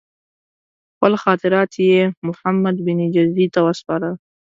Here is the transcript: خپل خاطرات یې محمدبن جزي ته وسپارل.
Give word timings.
خپل 0.93 1.13
خاطرات 1.23 1.71
یې 1.87 1.99
محمدبن 2.27 2.99
جزي 3.15 3.45
ته 3.53 3.59
وسپارل. 3.67 4.13